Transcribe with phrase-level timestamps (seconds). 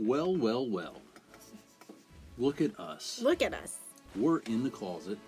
[0.00, 1.00] Well, well, well.
[2.38, 3.20] Look at us.
[3.22, 3.78] Look at us.
[4.14, 5.18] We're in the closet.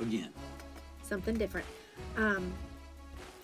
[0.00, 0.30] Again.
[1.02, 1.66] Something different.
[2.16, 2.52] Um,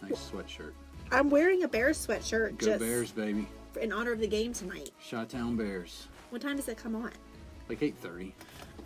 [0.03, 0.73] Nice sweatshirt.
[1.13, 3.47] I'm wearing a Bears sweatshirt Go just Bears, baby.
[3.81, 4.91] in honor of the game tonight.
[5.11, 6.07] Chi-Town Bears.
[6.31, 7.11] What time does it come on?
[7.69, 8.33] Like 8.30.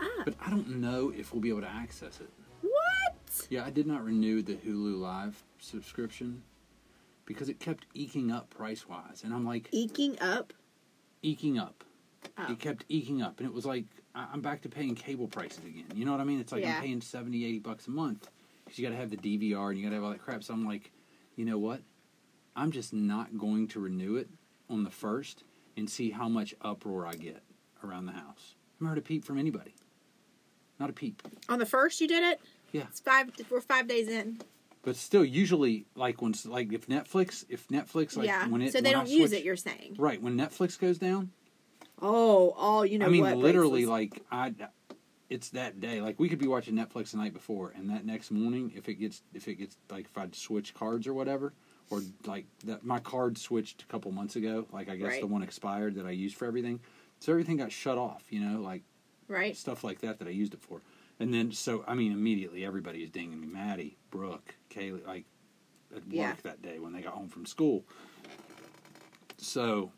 [0.01, 2.29] Ah, But I don't know if we'll be able to access it.
[2.62, 3.46] what?
[3.51, 6.43] Yeah, I did not renew the Hulu Live subscription
[7.27, 9.22] because it kept eking up price wise.
[9.24, 10.52] And I'm like, Eking up.
[11.23, 11.84] eking up.
[12.38, 12.52] Oh.
[12.52, 13.38] It kept eking up.
[13.38, 13.84] And it was like,
[14.15, 15.87] I- I'm back to paying cable prices again.
[15.95, 16.41] You know what I mean?
[16.41, 16.77] It's like Yeah.
[16.77, 18.29] I'm paying 70, 80 bucks a month
[18.65, 20.42] because you got to have the DVR and you got to have all that crap.
[20.45, 20.91] So I'm like,
[21.37, 21.80] you know what?
[22.56, 24.29] I'm just not going to renew it
[24.70, 25.45] on the first
[25.77, 27.43] and see how much uproar I get
[27.82, 28.54] around the house.
[28.54, 29.74] I haven't heard a peep from anybody.
[30.79, 31.23] Not a peep.
[31.48, 32.41] On the first, you did it.
[32.73, 32.82] Yeah.
[32.88, 33.30] It's five.
[33.51, 34.38] We're five days in.
[34.84, 38.47] But still, usually, like when like if Netflix, if Netflix, like yeah.
[38.47, 39.43] when it, so they don't use it.
[39.43, 39.97] You're saying.
[39.98, 41.30] right when Netflix goes down.
[42.02, 43.38] Oh, oh, you know I mean, what?
[43.38, 44.52] literally, like I,
[45.30, 46.02] it's that day.
[46.02, 48.95] Like we could be watching Netflix the night before, and that next morning, if it
[48.95, 51.55] gets, if it gets, like if I'd switch cards or whatever,
[51.88, 54.66] or like that, my card switched a couple months ago.
[54.71, 55.21] Like I guess Right.
[55.23, 56.80] the one expired that I used for everything,
[57.21, 58.24] so everything got shut off.
[58.29, 58.82] You know, like
[59.29, 59.57] right.
[59.57, 60.82] stuff like that that I used it for.
[61.25, 63.47] And then, so I mean, immediately everybody is dinging me.
[63.47, 65.25] Maddie, Brooke, Kaylee, like
[65.91, 66.34] at work Yeah.
[66.43, 67.87] that day when they got home from school.
[69.39, 69.91] So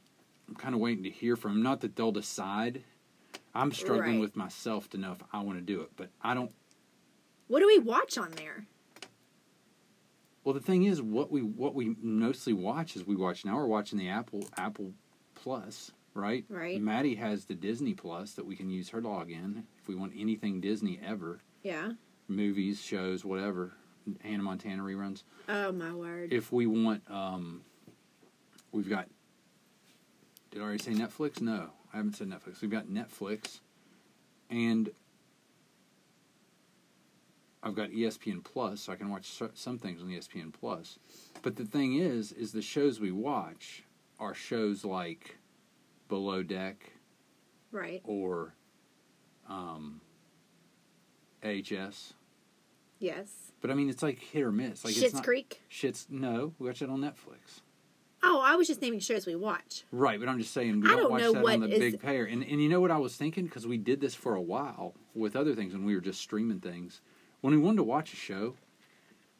[0.46, 1.62] I'm kind of waiting to hear from them.
[1.64, 2.84] Not that they'll decide.
[3.56, 4.20] I'm struggling Right.
[4.20, 6.52] with myself to know if I want to do it, but I don't.
[7.48, 8.68] What do we watch on there?
[10.44, 13.56] Well, the thing is, what we what we mostly watch is we watch now.
[13.56, 14.92] We're watching the Apple Apple
[15.34, 16.44] Plus, right?
[16.48, 16.80] Right.
[16.80, 20.60] Maddie has the Disney Plus that we can use her login if we want anything
[20.60, 21.38] Disney ever.
[21.62, 21.92] Yeah.
[22.28, 23.72] movies, shows, whatever,
[24.20, 25.22] Hannah Montana reruns.
[25.48, 26.32] Oh my word.
[26.32, 27.62] If we want, um,
[28.72, 29.08] we've got.
[30.50, 31.40] Did I already say Netflix?
[31.40, 32.60] No, I haven't said Netflix.
[32.62, 33.60] We've got Netflix,
[34.50, 34.90] and
[37.62, 40.98] I've got ESPN Plus, so I can watch some things on ESPN Plus.
[41.42, 43.84] But the thing is, is the shows we watch
[44.18, 45.36] are shows like
[46.08, 46.92] Below Deck
[47.72, 48.02] right.
[48.04, 48.54] or
[49.48, 50.00] um,
[51.44, 52.14] AHS.
[52.98, 53.52] Yes.
[53.60, 54.84] But I mean, it's like hit or miss.
[54.84, 55.60] Like it's not, Creek.
[55.68, 57.60] Shit's no, we watch it on Netflix.
[58.22, 59.84] Oh, I was just naming shows we watch.
[59.92, 61.68] Right, but I'm just saying we I don't, don't watch know that what on the
[61.68, 62.24] is- big payer.
[62.24, 64.94] And and you know what I was thinking because we did this for a while
[65.14, 67.00] with other things when we were just streaming things.
[67.42, 68.54] When we wanted to watch a show,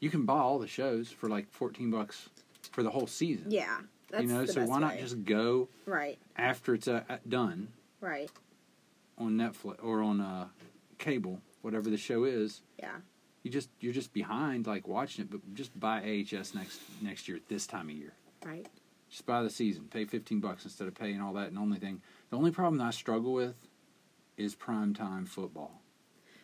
[0.01, 2.29] you can buy all the shows for like 14 bucks
[2.73, 3.51] for the whole season.
[3.51, 3.79] Yeah.
[4.11, 6.19] That's you know, so why not just go Right.
[6.37, 7.69] after it's uh, done
[8.01, 8.31] Right.
[9.19, 10.49] On Netflix or on uh,
[10.99, 12.63] cable, whatever the show is.
[12.79, 12.97] Yeah.
[13.43, 17.37] You just you're just behind like watching it, but just buy AHS next next year
[17.37, 18.13] at this time of year.
[18.45, 18.67] Right.
[19.09, 19.85] Just buy the season.
[19.89, 21.49] Pay fifteen bucks instead of paying all that.
[21.49, 23.55] And only thing, the only problem that I struggle with
[24.37, 25.81] is primetime football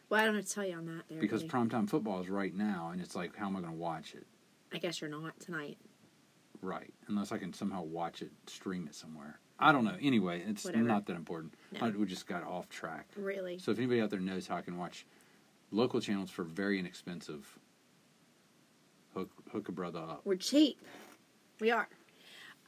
[0.08, 1.02] Well, I don't have to tell you on that.
[1.10, 1.68] There, because buddy.
[1.68, 4.26] primetime football is right now, and it's like, how am I going to watch it?
[4.72, 5.76] I guess you're not tonight.
[6.62, 9.40] Right, unless I can somehow watch it, stream it somewhere.
[9.62, 9.96] I don't know.
[10.02, 10.84] Anyway, it's Whatever.
[10.84, 11.54] not that important.
[11.72, 11.86] No.
[11.86, 13.06] I, we just got off track.
[13.16, 13.58] Really.
[13.58, 15.06] So if anybody out there knows how I can watch
[15.70, 17.58] local channels for very inexpensive,
[19.14, 20.22] hook hook a brother up.
[20.24, 20.78] We're cheap.
[21.60, 21.88] We are.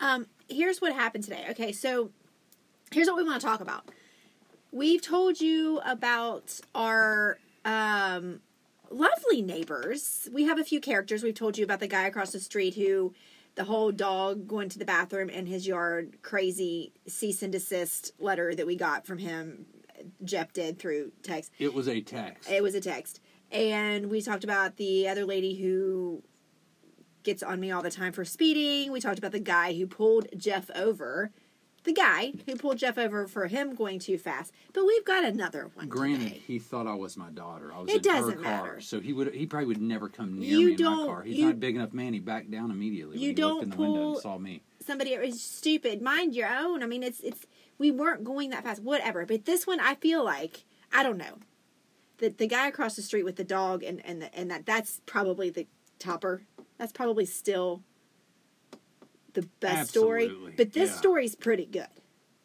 [0.01, 1.47] Um, here's what happened today.
[1.51, 2.11] Okay, so
[2.93, 3.89] here's what we want to talk about.
[4.71, 8.41] We've told you about our um,
[8.91, 10.29] lovely neighbors.
[10.33, 11.23] We have a few characters.
[11.23, 13.15] We've told you about the guy across the street who
[13.55, 18.55] the whole dog going to the bathroom in his yard crazy cease and desist letter
[18.55, 19.67] that we got from him.
[20.25, 21.53] Jeff did through text.
[21.59, 22.51] It was a text.
[22.51, 23.21] It was a text.
[23.51, 26.23] And we talked about the other lady who
[27.23, 28.93] gets on me all the time for speeding.
[28.93, 31.31] We talked about the guy who pulled Jeff over.
[31.85, 34.53] The guy who pulled Jeff over for him going too fast.
[34.73, 35.89] But we've got another one.
[35.89, 36.43] Granted, today.
[36.47, 37.73] he thought I was my daughter.
[37.75, 38.81] I was It in her doesn't car, matter.
[38.81, 41.23] so he would he probably would never come near You me in don't- my car.
[41.23, 42.15] He's you- not a big enough man.
[42.15, 44.63] He backed down immediately You when he looked don't in the window and saw me.
[44.85, 46.01] somebody is stupid.
[46.01, 46.83] Mind your own.
[46.83, 47.47] I mean, it's it's
[47.77, 48.83] we weren't going that fast.
[48.83, 49.27] Whatever.
[49.27, 51.39] But this one, I feel like I don't know.
[52.19, 55.03] The the guy across the street with the dog and and the, and that that's
[55.05, 55.67] probably the
[55.99, 56.45] topper.
[56.79, 57.83] That's probably still
[59.35, 60.33] the best story.
[60.57, 60.97] But this yeah.
[60.97, 61.87] story's pretty good.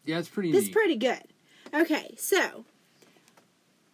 [0.06, 0.74] Yeah, it's pretty This neat.
[0.74, 1.22] pretty good.
[1.74, 2.66] Okay, so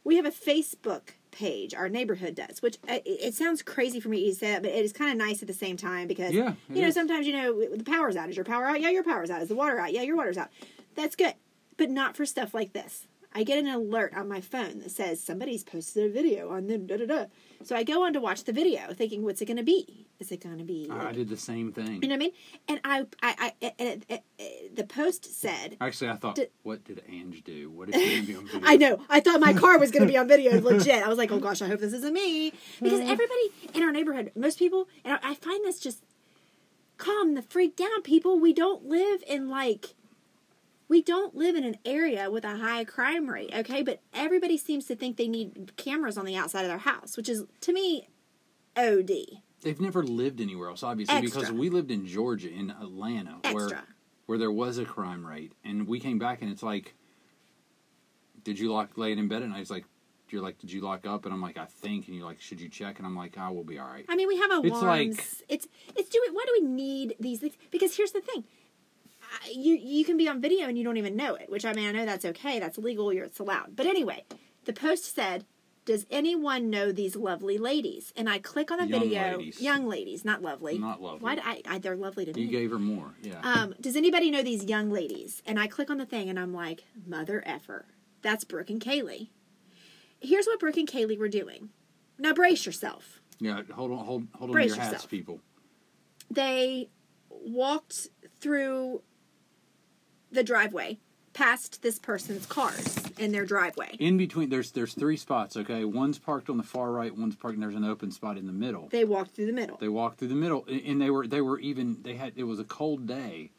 [0.04, 1.74] we have a Facebook page.
[1.74, 4.72] Our neighborhood does, which uh, it, it sounds crazy for me to say that, but
[4.72, 6.94] it is kind of nice at the same time because Yeah, you know is.
[6.94, 8.30] sometimes you know the power's out.
[8.30, 8.80] Is your power out?
[8.82, 9.42] Yeah, your power's out.
[9.42, 9.92] Is the water out?
[9.94, 10.50] Yeah, your water's out.
[10.96, 11.34] That's good,
[11.78, 13.08] but not for stuff like this.
[13.38, 16.88] I get an alert on my phone that says somebody's posted a video on them.
[16.88, 17.26] Da da da.
[17.66, 20.05] So I go on to watch the video, thinking, "What's it going to be?
[20.20, 22.02] Is it going to be?" I, I did the same thing.
[22.02, 22.32] You know what I mean?
[22.68, 26.84] And I, I, I, it, it, it, the post said, Actually, I thought, Did- what
[26.84, 27.70] did Ange do?
[27.70, 28.62] What if she be on video?
[28.68, 29.02] I know.
[29.10, 30.60] I thought my car was going to be on video.
[30.60, 31.04] Legit.
[31.04, 32.52] I was like, oh gosh, I hope this isn't me.
[32.82, 33.10] Because mm-hmm.
[33.10, 36.04] everybody in our neighborhood, most people, and I I find this just
[36.98, 38.02] calm the freak down.
[38.04, 39.96] People, we don't live in like,
[40.88, 43.82] we don't live in an area with a high crime rate, okay?
[43.82, 47.28] But everybody seems to think they need cameras on the outside of their house, which
[47.28, 48.08] is to me,
[48.78, 49.42] OD.
[49.66, 51.42] They've never lived anywhere else, obviously, Extra.
[51.42, 53.84] because we lived in Georgia, in Atlanta, where Extra.
[54.28, 56.94] where there was a crime rate, and we came back and it's like,
[58.44, 59.42] did you lock lay it in bed?
[59.42, 59.86] And I was like,
[60.30, 61.26] you're like, did you lock up?
[61.26, 63.00] And I'm like, I think, and you're like, should you check?
[63.00, 64.06] And I'm like, I will be all right.
[64.08, 64.68] I mean, we have alarms.
[64.68, 66.34] It's like- it's it's do it.
[66.36, 67.56] Why do we need these things?
[67.72, 68.44] Because here's the thing.
[69.52, 71.50] You you can be on video and you don't even know it.
[71.50, 72.60] Which I mean, I know that's okay.
[72.60, 73.12] That's legal.
[73.12, 73.76] You're it's allowed.
[73.76, 74.26] But anyway,
[74.66, 75.44] the post said,
[75.86, 79.38] "Does anyone know these lovely ladies?" And I click on the Young video.
[79.38, 79.62] ladies.
[79.62, 80.78] Young ladies, not lovely.
[80.78, 81.20] Not lovely.
[81.22, 81.36] Why?
[81.36, 82.42] Do I, I they're lovely to me.
[82.42, 83.40] You gave her more, yeah.
[83.44, 85.42] Um, does anybody know these young ladies?
[85.46, 87.86] And I click on the thing and I'm like, mother effer.
[88.22, 89.30] That's Brooke and Kaylee.
[90.20, 91.70] Here's what Brooke and Kaylee were doing.
[92.18, 93.22] Now brace yourself.
[93.40, 95.10] yeah, hold on, hold, hold on to Brace your hats, yourself.
[95.10, 95.40] people.
[96.32, 96.90] They
[97.30, 98.08] walked
[98.40, 99.02] through
[100.32, 100.98] the driveway
[101.34, 103.96] past this person's cars in their driveway.
[104.00, 105.56] In between, there's there's three spots.
[105.58, 108.46] Okay, one's parked on the far right, one's parked, and there's an open spot in
[108.46, 108.88] the middle.
[108.90, 109.78] They walked through the middle.
[109.78, 112.60] They walked through the middle, and- they were they were even they had it was
[112.60, 113.52] a cold day,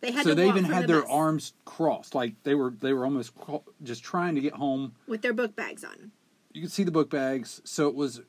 [0.00, 2.92] They had so they even had the their bus arms crossed, like they were they
[2.92, 4.94] were almost cro- just trying to get home.
[5.06, 6.12] with their book bags on.
[6.52, 8.22] You could see the book bags, so it was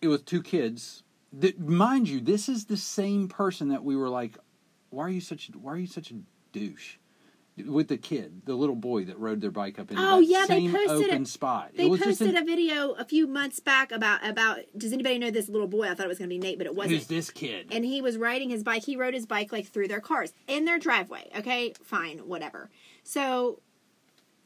[0.00, 1.02] it was two kids.
[1.40, 4.38] Th- mind you, this is the same person that we were like,
[4.90, 6.14] why are you such why are you such a
[6.52, 6.96] douche?
[7.56, 10.40] With the kid, the little boy that rode their bike up into Oh, that yeah,
[10.48, 11.28] they same posted open it.
[11.28, 11.70] spot.
[11.76, 14.58] They it was just posted an, a video a few months back about about.
[14.76, 15.88] Does anybody know this little boy?
[15.88, 16.96] I thought it was going to be Nate, but it wasn't.
[16.96, 17.68] who's this kid?
[17.70, 18.84] and he was riding his bike.
[18.84, 21.30] He rode his bike like through their cars in their driveway.
[21.38, 22.70] Okay, fine, whatever.
[23.04, 23.60] So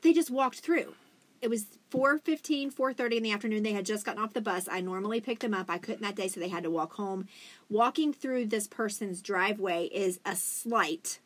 [0.03, 0.95] they just walked through.
[1.41, 3.63] It was 4.15, 4.30 in the afternoon.
[3.63, 4.69] They had just gotten off the bus.
[4.71, 5.71] I normally picked them up.
[5.71, 7.27] I couldn't that day, so they had to walk home.
[7.71, 11.21] Walking through this person's driveway is a slight,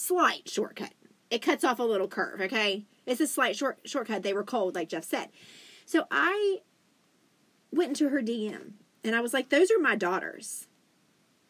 [0.00, 0.94] slight shortcut.
[1.30, 2.86] It cuts off a little curve, okay?
[3.06, 4.22] It's a slight short shortcut.
[4.22, 5.28] They were cold, like Jeff said.
[5.84, 6.60] So I
[7.70, 8.72] went into her DM
[9.04, 10.66] and I was like, "Those are my daughters."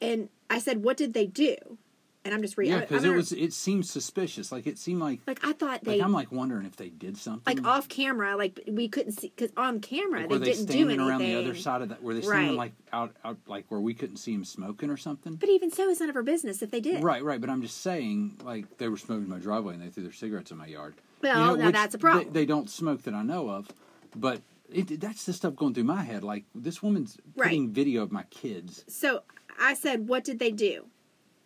[0.00, 1.78] And I said, "What did they do?"
[2.22, 2.74] And I'm just reading.
[2.74, 4.52] yeah, because it was it seemed suspicious.
[4.52, 7.16] Like it seemed like like I thought they like I'm like wondering if they did
[7.16, 7.56] something.
[7.56, 10.66] like off camera, like we couldn't see because on camera Like, they were they didn't
[10.66, 11.08] do standing anything.
[11.08, 12.02] around the other side of that?
[12.02, 12.26] Were they Right.
[12.28, 15.36] standing like out, out like where we couldn't see them smoking or something?
[15.36, 17.02] But even so, it's none of our business if they did.
[17.02, 17.40] Right, right.
[17.40, 20.12] But I'm just saying, like they were smoking in my driveway and they threw their
[20.12, 20.94] cigarettes in my yard.
[21.22, 22.24] Well, now which that's a problem.
[22.34, 23.68] They, they don't smoke that I know of,
[24.14, 26.22] but it, that's the stuff going through my head.
[26.22, 27.44] Like this woman's Right.
[27.46, 28.84] putting video of my kids.
[28.88, 29.22] So
[29.58, 30.84] I said, "What did they do?"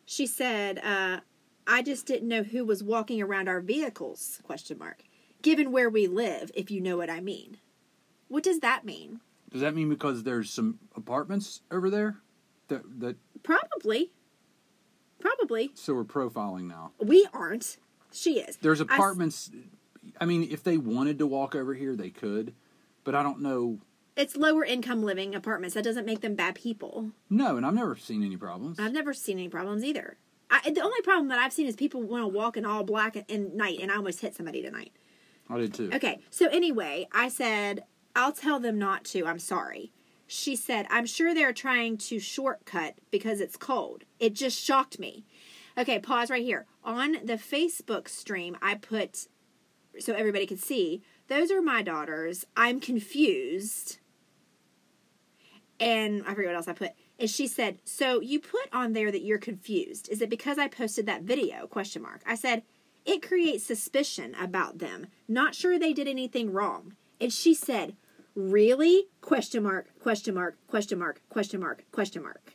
[0.04, 1.20] She said, uh,
[1.66, 5.04] "I just didn't know who was walking around our vehicles?" Question mark.
[5.42, 7.58] Given where we live, if you know what I mean.
[8.28, 9.20] What does that mean?
[9.50, 12.16] Does that mean because there's some apartments over there
[12.68, 14.12] that that Probably.
[15.20, 15.70] Probably.
[15.74, 16.92] so we're profiling now?
[16.98, 17.78] We aren't.
[18.12, 18.56] She is.
[18.58, 19.50] There's apartments.
[20.20, 22.54] I mean, if they wanted to walk over here, they could,
[23.04, 23.78] but I don't know.
[24.16, 25.74] It's lower income living apartments.
[25.74, 27.10] That doesn't make them bad people.
[27.28, 28.78] No, and I've never seen any problems.
[28.78, 30.18] I've never seen any problems either.
[30.50, 33.16] I, the only problem that I've seen is people want to walk in all black
[33.16, 34.92] at in night, and I almost hit somebody tonight.
[35.50, 35.90] I did too.
[35.92, 39.26] Okay, so anyway, I said, I'll tell them not to.
[39.26, 39.92] I'm sorry.
[40.26, 44.04] She said, I'm sure they're trying to shortcut because it's cold.
[44.20, 45.24] It just shocked me.
[45.76, 46.66] Okay, pause right here.
[46.84, 49.26] On the Facebook stream, I put,
[49.98, 52.46] so everybody could see, those are my daughters.
[52.56, 53.98] I'm confused.
[55.80, 56.92] And I forget what else I put.
[57.18, 60.08] And she said, "So you put on there that you're confused.
[60.08, 62.22] Is it because I posted that video?" Question mark.
[62.26, 62.62] I said,
[63.04, 65.08] "It creates suspicion about them.
[65.28, 67.96] Not sure they did anything wrong." And she said,
[68.34, 69.88] "Really?" Question mark.
[70.00, 70.56] Question mark.
[70.68, 71.20] Question mark.
[71.28, 71.84] Question mark.
[71.92, 72.54] Question mark.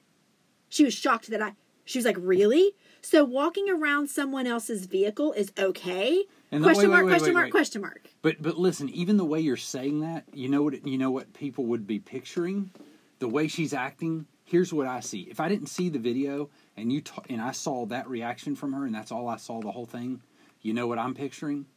[0.68, 1.56] She was shocked that I.
[1.86, 6.26] She was like, "Really?" So walking around someone else's vehicle is okay?
[6.52, 7.06] And the- question wait, mark.
[7.06, 7.52] wait, wait, question mark.
[7.52, 8.10] Question mark.
[8.22, 11.34] But but listen, even the way you're saying that, you know what you know what
[11.34, 12.72] people would be picturing,
[13.20, 14.26] the way she's acting.
[14.46, 15.28] Here's what I see.
[15.30, 18.74] If I didn't see the video and you ta- and I saw that reaction from
[18.74, 20.22] her, and that's all I saw the whole thing,
[20.62, 21.68] you know what I'm picturing?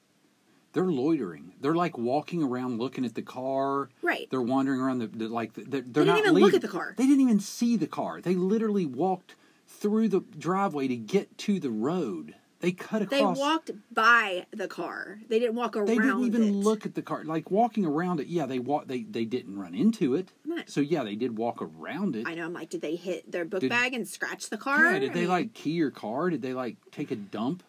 [0.72, 1.52] They're loitering.
[1.60, 3.90] They're like walking around looking at the car.
[4.00, 4.26] Right.
[4.30, 5.52] They're wandering around the, the like.
[5.52, 6.94] They're, they're didn't not even look at the car.
[6.96, 8.22] They didn't even see the car.
[8.22, 9.34] They literally walked
[9.66, 12.34] through the driveway to get to the road.
[12.62, 13.36] They cut across.
[13.36, 15.18] They walked by the car.
[15.28, 16.52] They didn't walk around They didn't even it.
[16.52, 17.24] look at the car.
[17.24, 18.86] Like walking around it, yeah, they walk.
[18.86, 20.32] They they didn't run into it.
[20.66, 22.26] So yeah, they did walk around it.
[22.26, 22.44] I know.
[22.46, 24.92] I'm like, did they hit their book Did- bag and scratch the car?
[24.92, 26.30] Yeah, did I they mean, like key your car?
[26.30, 27.64] Did they like take a dump,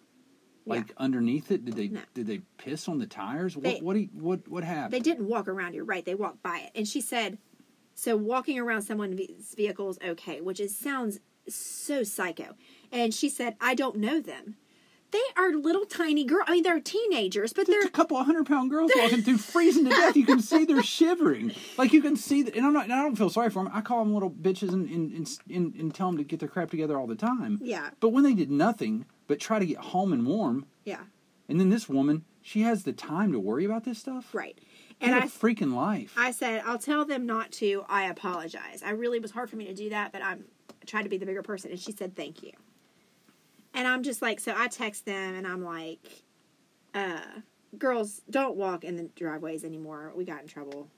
[0.65, 0.75] Yeah.
[0.75, 1.65] like underneath it?
[1.65, 2.01] Did they No.
[2.13, 3.55] did they piss on the tires?
[3.55, 4.93] They- what what you- what what happened?
[4.93, 5.73] They didn't walk around.
[5.73, 6.05] You're right.
[6.05, 6.71] They walked by it.
[6.75, 7.39] And she said,
[7.95, 11.19] so walking around someone's vehicle is okay, which is sounds
[11.49, 12.55] so psycho.
[12.91, 14.55] And she said, I don't know them.
[15.13, 16.43] They are little tiny girls.
[16.47, 19.37] I mean, they're teenagers, but There's they're a couple of hundred pound girls walking through
[19.37, 20.17] freezing to death.
[20.17, 21.53] You can see they're shivering.
[21.77, 22.85] Like you can see that, and I'm not.
[22.85, 23.71] And I don't feel sorry for them.
[23.73, 26.71] I call them little bitches and and, and, and tell them to get their crap
[26.71, 27.59] together all the time.
[27.61, 31.01] yeah, But when they did nothing but try to get home and warm, yeah,
[31.47, 34.33] and then this woman, she has the time to worry about this stuff.
[34.33, 34.57] right.
[35.01, 36.13] And I, freaking life.
[36.17, 37.83] I said, I'll tell them not to.
[37.89, 38.81] I apologize.
[38.85, 40.45] I really was hard for me to do that, but I'm
[40.81, 41.71] I tried to be the bigger person.
[41.71, 42.51] And she said, thank you.
[43.73, 45.99] And I'm just like, so I text them and I'm like,
[46.93, 47.21] uh,
[47.77, 50.11] girls, don't walk in the driveways anymore.
[50.15, 50.89] We got in trouble.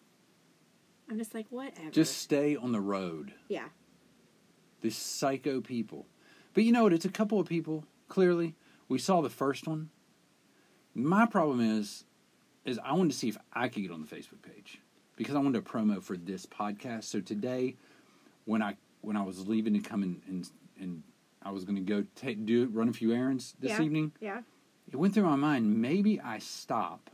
[1.10, 1.90] I'm just like, whatever.
[1.92, 3.34] Just stay on the road.
[3.48, 3.68] yeah,
[4.82, 6.08] These psycho people.
[6.54, 6.94] But you know what?
[6.94, 7.86] It's a couple of people.
[8.08, 8.56] Clearly,
[8.90, 9.90] we saw the first one.
[10.94, 12.06] My problem is,
[12.66, 14.80] is I wanted to see if I could get on the Facebook page
[15.16, 17.04] because I wanted a promo for this podcast.
[17.06, 17.76] So today,
[18.46, 21.04] when I when I was leaving to come in and and
[21.46, 23.82] I was going to go take do run a few errands this Yeah.
[23.84, 24.42] evening, yeah,
[24.92, 27.10] it went through my mind maybe I stop,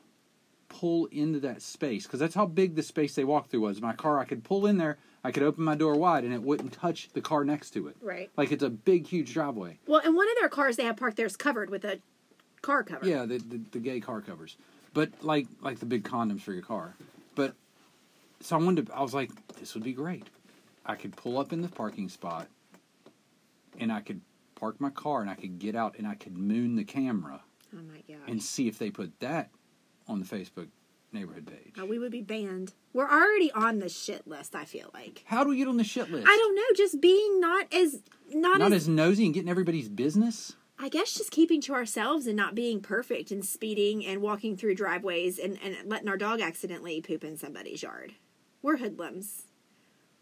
[0.69, 3.81] pull into that space because that's how big the space they walked through was.
[3.81, 6.41] My car, I could pull in there, I could open my door wide, and it
[6.41, 7.97] wouldn't touch the car next to it.
[8.01, 8.29] right.
[8.37, 9.77] Like it's a big, huge driveway.
[9.85, 11.99] Well, and one of their cars they have parked there is covered with a
[12.61, 13.05] car cover.
[13.05, 14.55] Yeah, the, the the gay car covers,
[14.93, 16.95] but like like the big condoms for your car.
[17.35, 17.53] But
[18.39, 18.95] so I wanted to.
[18.95, 20.25] I was like, this would be great.
[20.85, 22.47] I could pull up in the parking spot,
[23.79, 24.21] and I could
[24.55, 27.41] park my car, and I could get out, and I could moon the camera
[27.73, 28.27] Oh my gosh.
[28.27, 29.49] and see if they put that
[30.07, 30.67] on the Facebook
[31.13, 31.73] neighborhood page.
[31.77, 32.73] Oh, we would be banned.
[32.93, 34.55] We're already on the shit list.
[34.55, 35.23] I feel like.
[35.25, 36.27] How do we get on the shit list?
[36.27, 36.63] I don't know.
[36.75, 38.01] Just being not as
[38.33, 40.53] not, Not as, as nosy and getting everybody's business.
[40.79, 44.73] I guess just keeping to ourselves and not being perfect and speeding and walking through
[44.75, 48.13] driveways and, and letting our dog accidentally poop in somebody's yard.
[48.63, 49.43] We're hoodlums.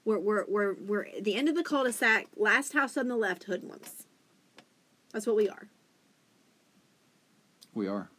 [0.10, 3.44] We're we're we're we're at the end of the cul-de-sac, last house on the left,
[3.44, 4.08] hoodlums.
[5.14, 5.70] That's what we are.
[7.76, 8.10] We are.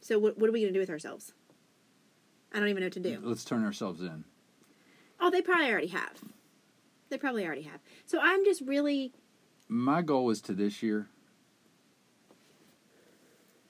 [0.00, 1.32] So what what are we gonna do with ourselves?
[2.52, 3.18] I don't even know what to do.
[3.24, 4.22] Let's turn ourselves in.
[5.18, 6.20] Oh, they probably already have.
[7.08, 7.80] They probably already have.
[8.06, 9.12] So I'm just really
[9.66, 11.08] my goal is to this year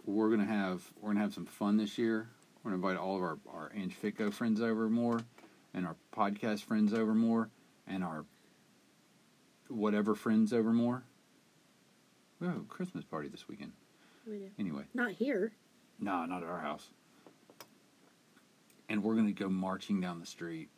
[0.04, 2.28] we're gonna have we're gonna have some fun this year
[2.62, 5.22] we're gonna invite all of our our Ange Fitco friends over more
[5.74, 7.50] and our podcast friends over more
[7.86, 8.24] and our
[9.68, 11.04] whatever friends over more
[12.40, 13.72] we have a christmas party this weekend
[14.58, 15.52] anyway not here.
[16.00, 16.88] nah not at our house
[18.88, 20.68] and we're gonna go marching down the street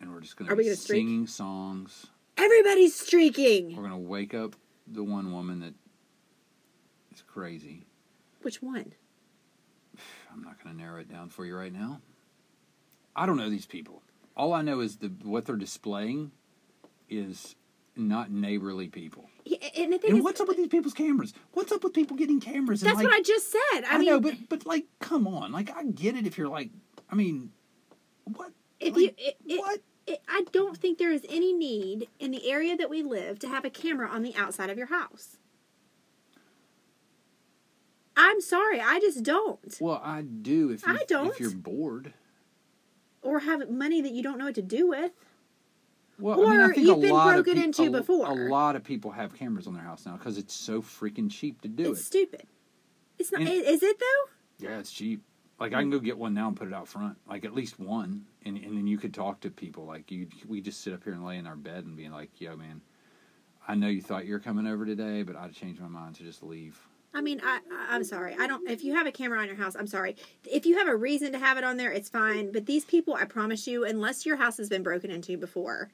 [0.00, 0.98] and we're just gonna Are we be gonna streak?
[1.00, 2.06] singing songs
[2.36, 3.74] Everybody's streaking.
[3.76, 4.54] we're gonna wake up
[4.86, 5.74] the one woman that
[7.12, 7.82] is crazy.
[8.42, 8.92] Which one?
[10.32, 12.00] I'm not gonna narrow it down for you right now.
[13.16, 14.02] I don't know these people.
[14.38, 16.30] All I know is the what they're displaying
[17.10, 17.56] is
[17.96, 19.28] not neighborly people.
[19.44, 21.34] Yeah, and And is, what's up with these people's cameras?
[21.52, 22.82] What's up with people getting cameras?
[22.82, 23.84] And That's like, what I just said.
[23.84, 26.48] I, I, mean, know, but but like, come on, like I get it if you're
[26.48, 26.70] like,
[27.10, 27.50] I mean,
[28.24, 28.52] what?
[28.78, 29.80] if like, you, it, what?
[30.06, 33.48] it, I don't think there is any need in the area that we live to
[33.48, 35.38] have a camera on the outside of your house.
[38.16, 39.78] I'm sorry, I just don't.
[39.80, 41.28] Well, I do if you, I don't.
[41.28, 42.12] if you're bored.
[43.28, 45.12] Or have money that you don't know what to do with.
[46.18, 48.26] Well, I mean, I Or think you've been broken of into a, before.
[48.26, 51.60] A lot of people have cameras on their house now because it's so freaking cheap
[51.60, 52.04] to do it's it.
[52.04, 52.42] stupid.
[53.18, 53.42] It's not.
[53.42, 54.66] And- is it though?
[54.66, 55.22] Yeah, it's cheap.
[55.60, 57.78] Like I can go get one now and put it out front, like at least
[57.78, 59.84] one, and and then you could talk to people.
[59.84, 62.40] Like you, we just sit up here and lay in our bed and being like,
[62.40, 62.80] "Yo, man,
[63.66, 66.22] I know you thought you were coming over today, but I changed my mind to
[66.22, 66.80] just leave."
[67.14, 68.36] I mean, I, I'm sorry.
[68.38, 68.68] I don't.
[68.68, 70.16] If you have a camera on your house, I'm sorry.
[70.44, 72.52] If you have a reason to have it on there, it's fine.
[72.52, 75.90] But these people, I promise you, unless your house has been broken into before,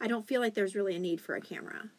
[0.00, 1.90] I don't feel like there's really a need for a camera.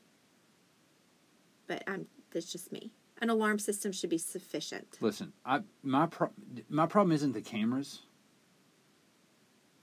[1.68, 2.08] But I'm.
[2.32, 2.92] That's just me.
[3.22, 4.98] An alarm system should be sufficient.
[5.02, 6.32] Listen, I my pro-
[6.70, 8.02] my problem isn't the cameras,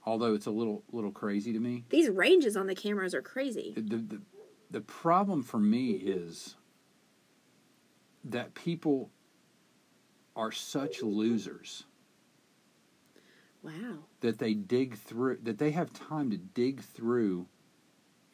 [0.05, 1.83] although it's a little little crazy to me.
[1.89, 3.73] These ranges on the cameras are crazy.
[3.75, 4.21] the, the
[4.69, 6.55] the problem for me is
[8.31, 9.09] that people
[10.35, 11.85] are such losers
[13.63, 13.99] Wow.
[14.21, 17.47] that they dig through that they have time to dig through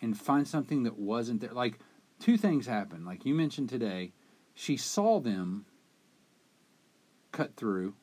[0.01, 1.79] and find something that wasn't there like
[2.19, 4.11] two things happen like you mentioned today
[4.53, 5.65] she saw them
[7.31, 7.95] cut through,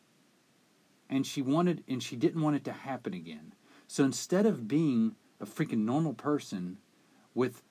[1.09, 3.55] and she wanted and she didn't want it to happen again.
[3.87, 6.79] So instead of being a freaking normal person
[7.35, 7.63] with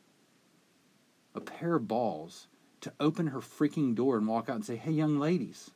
[1.36, 2.48] a pair of balls
[2.82, 5.72] to open her freaking door and walk out and say, "Hey, young ladies."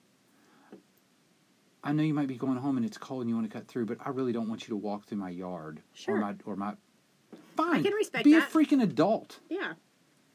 [1.83, 3.67] I know you might be going home and it's cold and you want to cut
[3.67, 6.15] through, but I really don't want you to walk through my yard Sure.
[6.15, 6.75] or my or my.
[7.57, 8.49] Fine, I can respect be that.
[8.49, 9.39] a freaking adult.
[9.49, 9.73] Yeah.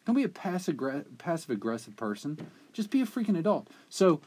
[0.05, 0.77] Don't be a passive
[1.19, 2.39] passive aggressive person.
[2.73, 3.69] Just be a freaking adult.
[3.89, 4.21] So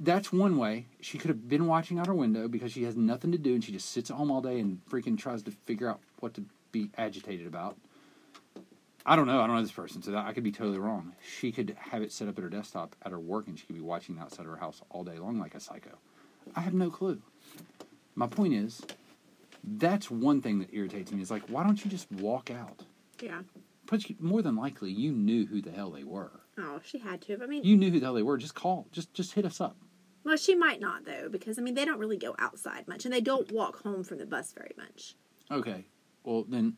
[0.00, 0.86] that's one way.
[1.00, 3.62] She could have been watching out her window because she has nothing to do and
[3.62, 6.44] she just sits at home all day and freaking tries to figure out what to
[6.72, 7.76] be agitated about.
[9.08, 9.40] I don't know.
[9.40, 11.14] I don't know this person, so that, I could be totally wrong.
[11.22, 13.74] She could have it set up at her desktop at her work and she could
[13.74, 15.96] be watching outside of her house all day long like a psycho.
[16.54, 17.22] I have no clue.
[18.14, 18.82] My point is,
[19.64, 21.22] that's one thing that irritates me.
[21.22, 22.84] Is like, why don't you just walk out?
[23.20, 23.40] Yeah.
[23.86, 26.40] But you, more than likely, you knew who the hell they were.
[26.58, 27.38] Oh, she had to.
[27.42, 28.36] I mean, You knew who the hell they were.
[28.36, 28.86] Just call.
[28.92, 29.76] Just just hit us up.
[30.24, 33.14] well, she might not though, because I mean, they don't really go outside much, and
[33.14, 35.14] they don't walk home from the bus very much.
[35.50, 35.86] Okay.
[36.24, 36.76] Well then.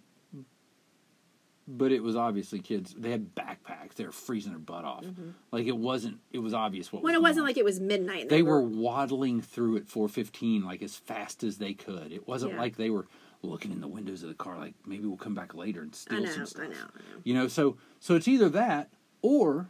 [1.69, 2.95] But it was obviously kids.
[2.99, 3.95] They had backpacks.
[3.95, 5.05] They were freezing their butt off.
[5.52, 6.19] Like it wasn't.
[6.33, 6.99] It was obvious what.
[7.00, 7.05] Mm-hmm.
[7.05, 7.47] When was it wasn't on.
[7.49, 8.29] like it was midnight.
[8.29, 12.11] they were waddling through at 4:15 like as fast as they could.
[12.12, 12.61] It wasn't Yeah.
[12.61, 13.07] like they were
[13.43, 15.97] looking in the windows of the car like maybe we'll come back later and I
[15.97, 16.31] steal know.
[16.31, 16.62] some I stuff.
[16.62, 16.69] know.
[16.71, 17.21] I know.
[17.25, 18.90] You know, so so it's either that
[19.23, 19.69] or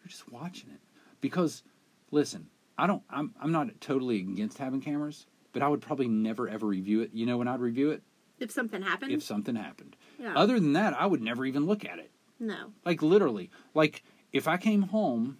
[0.00, 0.80] you're just watching it.
[1.20, 1.62] Because
[2.10, 2.46] listen,
[2.78, 6.66] I don't I'm I'm not totally against having cameras, but I would probably never ever
[6.66, 7.10] review it.
[7.12, 8.02] You know when I'd review it?
[8.38, 9.12] If something happened.
[9.12, 9.96] If something happened.
[10.18, 10.34] yeah.
[10.36, 12.10] Other than that, I would never even look at it.
[12.40, 12.72] no.
[12.84, 13.50] Like literally.
[13.74, 15.38] Like if I came home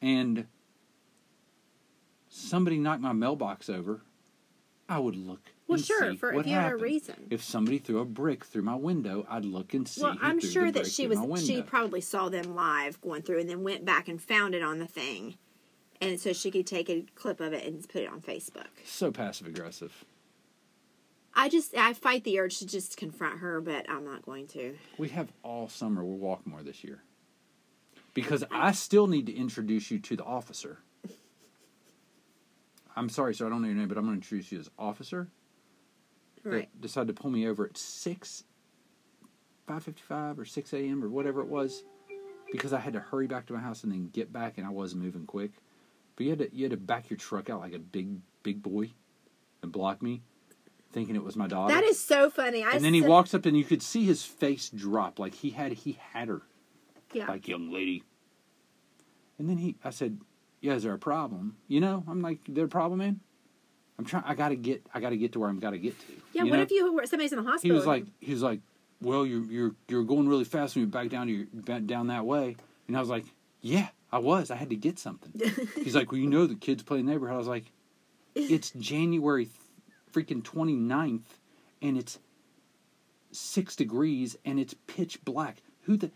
[0.00, 0.46] and
[2.28, 4.02] somebody knocked my mailbox over,
[4.88, 5.52] I would look.
[5.66, 6.12] Well, and sure.
[6.12, 7.26] see For what if you had a reason.
[7.30, 10.02] If somebody threw a brick through my window, I'd look and see.
[10.02, 11.18] well, I'm sure that she was.
[11.44, 14.78] She probably saw them live going through, and then went back and found it on
[14.78, 15.36] the thing,
[16.02, 18.66] and so she could take a clip of it and put it on Facebook.
[18.84, 20.04] so passive aggressive.
[21.34, 24.76] I just I fight the urge to just confront her, but I'm not going to.
[24.98, 26.04] We have all summer.
[26.04, 27.02] We'll walk more this year
[28.14, 30.78] because I still need to introduce you to the officer.
[32.96, 33.46] I'm sorry, sir.
[33.46, 35.28] I don't know your name, but I'm going to introduce you as officer.
[36.44, 36.68] Right.
[36.72, 38.44] that decided to pull me over at six,
[39.66, 41.02] five fifty-five or six a.m.
[41.02, 41.82] or whatever it was,
[42.52, 44.70] because I had to hurry back to my house and then get back, and I
[44.70, 45.52] wasn't moving quick.
[46.14, 48.62] But you had to you had to back your truck out like a big big
[48.62, 48.92] boy,
[49.62, 50.22] and block me,
[50.94, 51.74] thinking it was my daughter.
[51.74, 52.62] That is so funny.
[52.64, 55.34] I and then he said- walks up and you could see his face drop like
[55.34, 56.40] he had he had her
[57.12, 57.26] Yeah.
[57.28, 58.04] like young lady.
[59.38, 60.18] And then he I said,
[60.60, 63.20] "Yeah, is there a problem?" You know, I'm like, "There a problem, man?"
[63.98, 64.24] I'm trying.
[64.26, 64.86] I gotta get.
[64.94, 66.06] I gotta get to where I'm gotta get to.
[66.32, 66.44] yeah.
[66.44, 66.62] you What know?
[66.62, 67.74] if you were somebody's in the hospital?
[67.74, 68.60] He was like, he was like,
[69.00, 72.24] well, you're you're you're going really fast when you're back down to your down that
[72.24, 72.56] way,
[72.88, 73.24] and I was like,
[73.60, 74.50] yeah, I was.
[74.50, 75.32] I had to get something.
[75.82, 77.34] He's like, well, you know, the kids play in the neighborhood.
[77.34, 77.64] I was like,
[78.36, 79.46] it's January
[80.14, 81.22] freaking 29th,
[81.82, 82.18] and it's
[83.32, 85.58] six degrees, and it's pitch black.
[85.82, 86.10] Who the?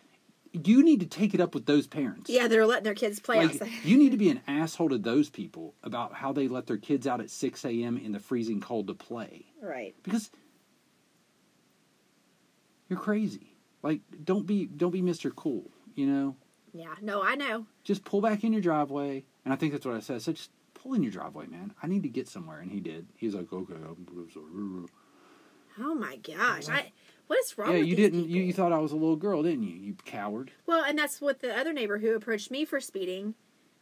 [0.53, 2.31] You need to take it up with those parents.
[2.31, 3.71] yeah, they're letting their kids play Like, outside.
[3.85, 7.07] you need to be an asshole to those people about how they let their kids
[7.07, 7.99] out at 6 a.m.
[7.99, 9.95] in the freezing cold to play Right.
[10.03, 10.31] because
[12.89, 13.53] you're crazy.
[13.83, 15.35] Like don't be don't be Mr.
[15.35, 16.37] Cool, you know?
[16.73, 16.95] Yeah.
[17.03, 17.67] No, I know.
[17.85, 19.25] Just pull back in your driveway.
[19.45, 20.23] And I think that's what I said.
[20.23, 20.51] Said just
[20.83, 21.73] pull in your driveway, man.
[21.83, 23.07] I need to get somewhere and he did.
[23.17, 24.89] He was like, "Okay, I'm sorry."
[25.81, 26.69] Oh my gosh.
[26.69, 26.93] I.
[27.29, 29.43] What is wrong Yeah, with you didn't you, you thought I was a little girl,
[29.43, 29.77] didn't you?
[29.77, 30.51] You coward.
[30.67, 33.35] Well, and that's what the other neighbor who approached me for speeding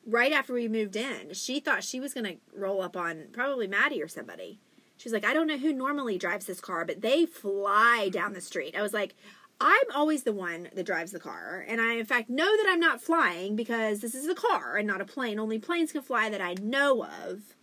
[0.05, 1.33] right after we moved in.
[1.33, 4.59] She thought she was going to roll up on probably Maddie or somebody.
[4.97, 8.41] She's like, I don't know who normally drives this car, but they fly down the
[8.41, 8.75] street.
[8.77, 9.15] I was like,
[9.61, 11.64] I'm always the one that drives the car.
[11.66, 14.87] And I, in fact, know that I'm not flying because this is a car and
[14.87, 15.38] not a plane.
[15.38, 17.55] Only planes can fly that I know of.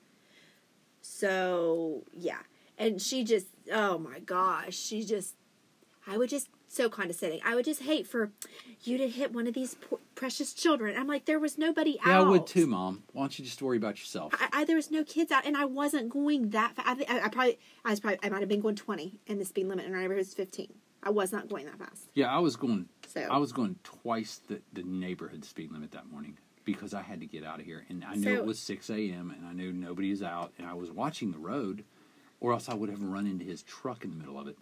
[1.02, 2.40] So, yeah.
[2.78, 5.36] And she just, oh my gosh, she just,
[6.08, 7.40] I would just, so condescending.
[7.46, 8.32] I would just hate for
[8.84, 10.98] you to hit one of these poor, precious children.
[10.98, 12.28] I'm like, there was nobody Yeah, out.
[12.28, 13.04] I would too, Mom.
[13.12, 14.34] Why don't you just worry about yourself?
[14.40, 17.04] I, I, there was no kids out, and I wasn't going that fast.
[17.08, 19.46] I, I, I probably, I was probably, I might have been going 20, in the
[19.46, 20.74] speed limit in our neighborhood is 15.
[21.04, 22.08] I was not going that fast.
[22.14, 26.10] yeah, I was going So I was going twice the, the neighborhood speed limit that
[26.10, 27.86] morning because I had to get out of here.
[27.90, 29.34] And I knew So- it was 6 a.m.
[29.38, 30.54] and I knew nobody is out.
[30.58, 31.84] And I was watching the road,
[32.40, 34.58] or else I would have run into his truck in the middle of it.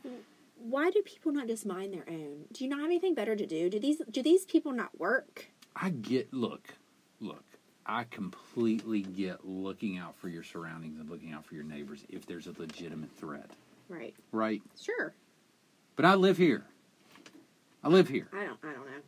[0.63, 2.45] why do people not just mind their own?
[2.53, 3.69] Do you not have anything better to do?
[3.69, 5.47] Do these do these people not work?
[5.75, 6.73] I get, look,
[7.19, 7.43] look,
[7.85, 12.25] I completely get looking out for your surroundings and looking out for your neighbors if
[12.27, 13.49] there's a legitimate threat,
[13.89, 14.13] Right.
[14.31, 14.61] right?
[14.79, 15.13] Sure.
[15.95, 16.65] But I live here.
[17.83, 18.27] I live here.
[18.33, 18.59] I don't.
[18.63, 19.01] I don't know.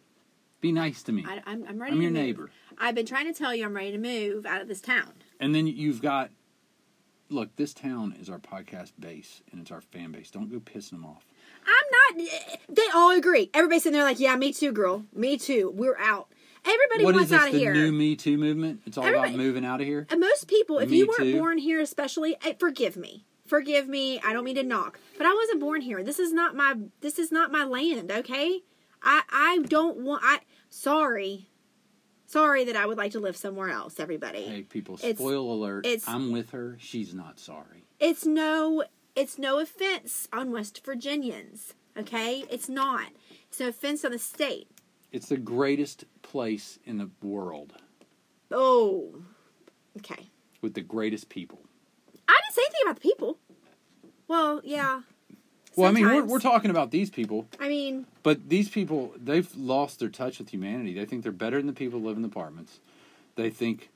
[0.62, 1.26] Be nice to me.
[1.28, 1.94] I, I'm, I'm ready.
[1.94, 2.22] I'm your move.
[2.22, 2.50] neighbor.
[2.78, 5.12] I've been trying to tell you I'm ready to move out of this town.
[5.40, 6.30] And then you've got,
[7.30, 10.32] look, this town is our podcast base and it's our fan base.
[10.32, 11.26] Don't go pissing them off.
[11.68, 12.28] I'm not.
[12.70, 13.50] They all agree.
[13.54, 15.04] Everybody's sitting there like, yeah, me too, girl.
[15.14, 15.72] Me too.
[15.76, 16.28] We're out.
[16.66, 17.40] Everybody What is wants this?
[17.42, 17.74] out of The here.
[17.74, 18.82] new Me Too movement?
[18.86, 20.08] It's all Everybody- about moving out of here.
[20.10, 21.38] And most people, if Me you weren't too.
[21.38, 23.26] born here, especially, eh, forgive me.
[23.54, 24.20] Forgive me.
[24.26, 26.02] I don't mean to knock, but I wasn't born here.
[26.04, 26.74] This is not my.
[27.02, 28.12] This is not my land.
[28.12, 28.62] Okay.
[29.04, 30.24] I I don't want.
[30.26, 30.40] I
[30.72, 31.50] sorry.
[32.26, 34.00] Sorry that I would like to live somewhere else.
[34.00, 34.42] Everybody.
[34.46, 34.96] Hey, people!
[34.96, 35.86] It's- Spoil alert!
[35.86, 36.78] it's- I'm with her.
[36.80, 37.86] She's not sorry.
[38.00, 38.86] It's no.
[39.16, 41.76] It's no offense on West Virginians.
[41.96, 42.46] Okay.
[42.50, 43.10] It's not.
[43.50, 44.68] It's no offense on the state.
[45.12, 47.74] It's the greatest place in the world
[48.50, 49.14] Oh.
[50.00, 50.32] Okay.
[50.62, 51.60] with the greatest people.
[52.26, 53.38] I didn't say anything about the people.
[54.28, 55.02] Well, yeah.
[55.76, 59.50] Well, I mean, we're, we're talking about these people, I mean, but these people, they've
[59.56, 60.94] lost their touch with humanity.
[60.94, 62.80] They think they're better than the people who live in apartments.
[63.36, 63.90] They think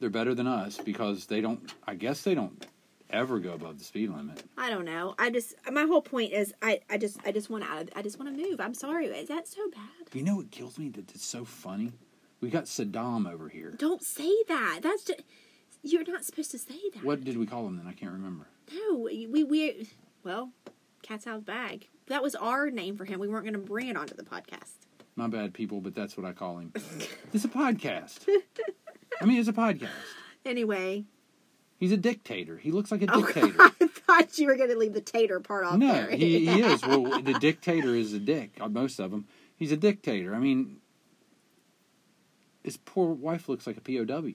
[0.00, 2.66] they're better than us because they don't, I guess they don't
[3.10, 4.42] ever go above the speed limit.
[4.56, 5.14] I don't know.
[5.18, 8.02] I just my whole point is I I just I just want out of I
[8.02, 8.60] just want to move.
[8.60, 9.06] I'm sorry.
[9.06, 10.12] Is that so bad?
[10.12, 10.88] You know what kills me?
[10.88, 11.92] That it's so funny.
[12.40, 13.72] We got Saddam over here.
[13.78, 14.80] Don't say that.
[14.82, 15.22] That's just
[15.92, 17.04] you're not supposed to say that.
[17.04, 17.86] What did we call him then?
[17.86, 18.46] I can't remember.
[18.74, 19.88] No, we we
[20.24, 20.50] well,
[21.02, 21.88] cat's out of the bag.
[22.08, 23.18] That was our name for him.
[23.20, 24.74] We weren't going to bring it onto the podcast.
[25.16, 26.72] My bad, people, but that's what I call him.
[27.32, 28.28] it's a podcast.
[29.20, 29.88] I mean, it's a podcast.
[30.44, 31.06] Anyway,
[31.78, 32.56] He's a dictator.
[32.56, 33.54] He looks like a oh, dictator.
[33.60, 36.10] I thought you were going to leave the tater part off no, there.
[36.10, 36.82] he, he is.
[36.86, 38.52] Well, the dictator is a dick.
[38.60, 39.26] uh, Most of them.
[39.56, 40.34] He's a dictator.
[40.34, 40.78] I mean,
[42.64, 44.32] his poor wife looks like a POW,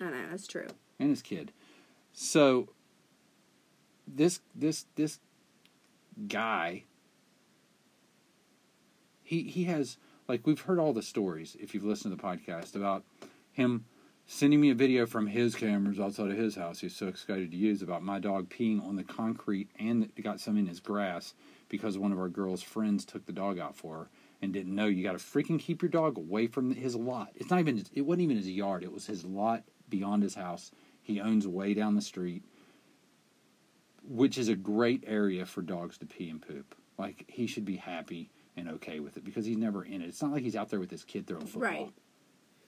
[0.00, 0.68] I know that's true.
[0.98, 1.52] And his kid.
[2.12, 2.68] So
[4.06, 5.18] this this this
[6.26, 6.84] guy,
[9.22, 12.74] he he has like we've heard all the stories if you've listened to the podcast
[12.74, 13.04] about
[13.52, 13.84] him
[14.30, 16.80] sending me a video from his cameras outside of his house.
[16.80, 20.58] He's so excited to use about my dog peeing on the concrete and got some
[20.58, 21.32] in his grass
[21.70, 24.08] because one of our girl's friends took the dog out for her
[24.42, 24.86] and didn't know.
[24.86, 27.30] You got to freaking keep your dog away from his lot.
[27.36, 28.84] It's not even it wasn't even his yard.
[28.84, 30.70] It was his lot beyond his house
[31.08, 32.44] he owns way down the street
[34.08, 37.76] which is a great area for dogs to pee and poop like he should be
[37.76, 40.68] happy and okay with it because he's never in it it's not like he's out
[40.68, 41.92] there with his kid throwing football Right.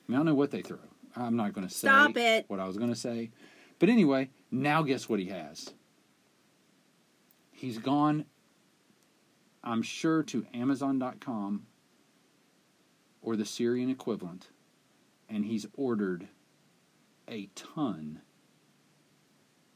[0.09, 0.79] I mean, I don't know what they throw.
[1.15, 2.45] I'm not going to say Stop it.
[2.49, 3.31] what I was going to say.
[3.79, 5.73] But anyway, now guess what he has?
[7.53, 8.25] He's gone,
[9.63, 11.67] I'm sure, to Amazon.com
[13.23, 14.49] or the Syrian equivalent,
[15.29, 16.27] and he's ordered
[17.29, 18.21] a ton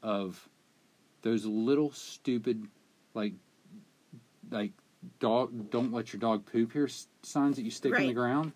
[0.05, 0.47] of
[1.23, 2.67] those little stupid,
[3.15, 3.33] like,
[4.51, 4.71] like
[5.19, 6.87] dog don't let your dog poop here
[7.23, 8.53] signs that you stick in the ground.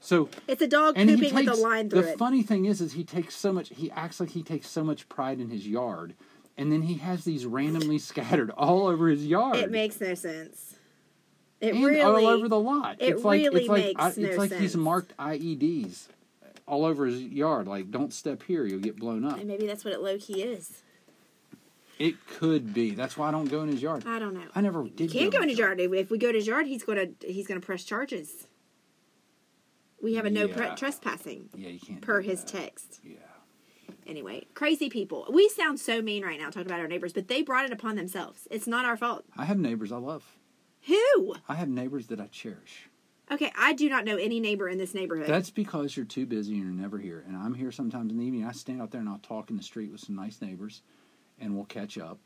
[0.00, 2.18] So It's a dog and pooping takes with a line the through it.
[2.18, 5.08] funny thing is is he takes so much he acts like he takes so much
[5.10, 6.14] pride in his yard
[6.56, 10.76] and then he has these randomly scattered all over his yard It makes no sense.
[11.60, 14.08] It and really all over the lot it it's like really it's like makes I,
[14.08, 16.08] it's no like he's marked ieds
[16.66, 19.84] all over his yard like don't step here you'll get blown up And maybe that's
[19.84, 20.82] what it low key is.
[22.00, 24.48] It could be that's why i don't go in his yard I don't know.
[24.56, 25.78] i never did You Can't go in his yard.
[25.78, 25.94] yard.
[25.94, 28.48] If we go to his yard, he's gonna he's gonna press charges.
[30.02, 32.48] We have a no pre- trespassing yeah you can't per his that.
[32.52, 33.00] text.
[33.04, 33.16] yeah
[34.06, 35.26] Anyway, crazy people.
[35.32, 37.94] We sound so mean right now talking about our neighbors, but they brought it upon
[37.96, 38.48] themselves.
[38.50, 39.24] It's not our fault.
[39.36, 40.24] i have neighbors i love
[40.86, 41.34] Who?
[41.48, 42.88] i have neighbors that i cherish
[43.32, 45.28] Okay, I do not know any neighbor in this neighborhood.
[45.28, 47.22] That's because you're too busy and you're never here.
[47.28, 48.44] And I'm here sometimes in the evening.
[48.44, 50.82] I stand out there and I'll talk in the street with some nice neighbors,
[51.40, 52.18] and we'll catch up,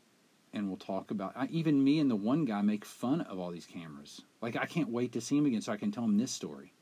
[0.53, 1.33] and we'll talk about.
[1.35, 4.21] I, even me and the one guy make fun of all these cameras.
[4.41, 6.73] Like I can't wait to see him again so I can tell him this story.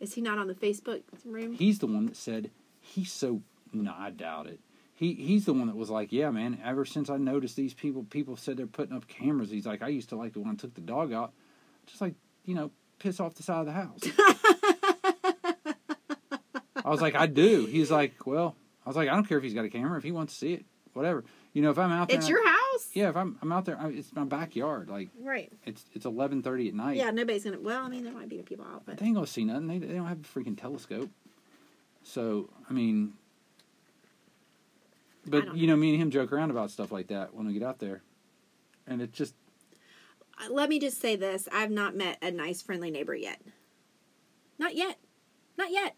[0.00, 1.54] Is he not on the Facebook room?
[1.54, 3.42] He's the one that said he's so.
[3.72, 4.60] No, I doubt it.
[4.94, 6.60] He he's the one that was like, yeah, man.
[6.64, 9.50] Ever since I noticed these people, people said they're putting up cameras.
[9.50, 11.32] He's like, I used to like the one I took the dog out,
[11.86, 12.14] just like
[12.44, 14.00] you know, piss off the side of the house.
[16.84, 17.66] I was like, I do.
[17.66, 19.96] He's like, well, I was like, I don't care if he's got a camera.
[19.98, 21.24] If he wants to see it, whatever.
[21.52, 22.88] You know, if I'm out there, it's your house.
[22.94, 23.10] yeah.
[23.10, 24.88] If I'm I'm out there, I, it's my backyard.
[24.88, 25.52] Like Right.
[25.64, 26.96] it's it's eleven thirty at night.
[26.96, 27.60] Yeah, nobody's gonna.
[27.60, 29.66] Well, I mean, there might be people out, but They ain't gonna see nothing.
[29.66, 31.10] They, they don't have a freaking telescope.
[32.02, 33.12] So I mean,
[35.26, 37.62] but you know, me and him joke around about stuff like that when we get
[37.62, 38.02] out there,
[38.86, 39.34] and it just
[40.42, 43.42] Uh, let me just say this: I've not met a nice, friendly neighbor yet.
[44.58, 44.98] Not yet.
[45.58, 45.96] Not yet.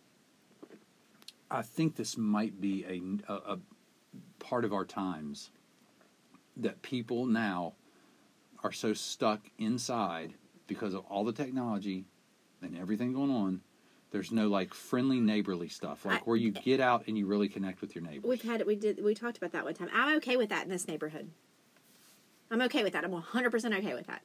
[1.50, 2.84] I think this might be
[3.28, 3.58] a, a, a
[4.44, 5.50] part of our times
[6.56, 7.72] that people now
[8.62, 10.34] are so stuck inside
[10.66, 12.04] because of all the technology
[12.62, 13.60] and everything going on,
[14.10, 17.48] there's no like friendly neighborly stuff, like I- where you get out and you really
[17.48, 18.28] connect with your neighbors.
[18.28, 19.88] We've had we did we talked about that one time.
[19.92, 21.30] I'm okay with that in this neighborhood.
[22.50, 23.04] I'm okay with that.
[23.04, 24.22] I'm 100 percent okay with that.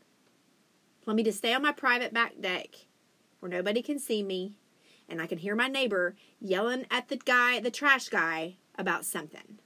[1.06, 2.68] Let me just stay on my private back deck
[3.40, 4.58] where nobody can see me,
[5.08, 9.60] and I can hear my neighbor yelling at the guy, the trash guy, about something.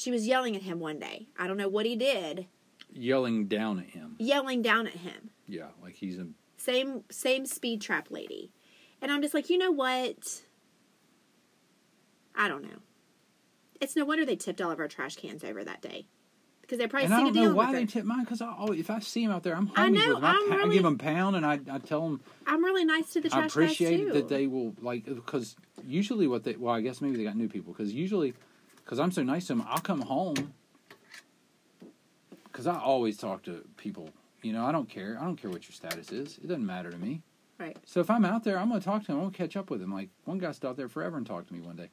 [0.00, 1.28] She was yelling at him one day.
[1.38, 2.46] I don't know what he did.
[2.90, 4.16] Yelling down at him.
[4.18, 5.28] Yelling down at him.
[5.46, 8.50] Yeah, like he's a Same same speed trap lady.
[9.02, 10.40] And I'm just like, you know what?
[12.34, 12.78] I don't know.
[13.78, 16.06] It's no wonder they tipped all of our trash cans over that day.
[16.62, 18.88] Because they're probably and I don't know why they tip mine because I always, if
[18.88, 20.24] I see him out there, I'm homies I know, with them.
[20.24, 23.12] I, I'm pa- I give them pound and I, I tell them I'm really nice
[23.12, 24.12] to the I trash appreciate guys too.
[24.14, 27.48] that they will like because usually what they well I guess maybe they got new
[27.48, 28.32] people because usually
[28.84, 30.52] because I'm so nice to them I'll come home
[32.44, 34.10] because I always talk to people
[34.42, 36.90] you know I don't care I don't care what your status is it doesn't matter
[36.90, 37.22] to me
[37.58, 37.76] Right.
[37.84, 39.80] so if I'm out there I'm gonna talk to them I'm gonna catch up with
[39.80, 41.90] them like one guy stood out there forever and talked to me one day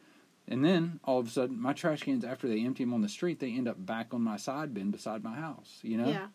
[0.48, 3.10] and then all of a sudden my trash cans after they empty them on the
[3.10, 6.28] street they end up back on my side bin beside my house you know Yeah.